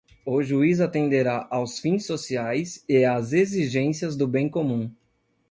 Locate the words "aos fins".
1.51-2.07